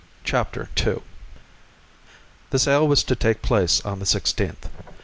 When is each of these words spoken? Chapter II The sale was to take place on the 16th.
Chapter 0.23 0.67
II 0.83 1.03
The 2.49 2.57
sale 2.57 2.87
was 2.87 3.03
to 3.03 3.15
take 3.15 3.43
place 3.43 3.81
on 3.81 3.99
the 3.99 4.05
16th. 4.05 4.67